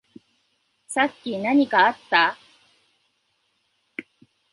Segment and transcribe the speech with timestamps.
[0.87, 2.35] さっき何かあった？